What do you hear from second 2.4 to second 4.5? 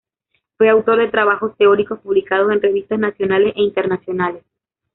en revistas nacionales e internacionales.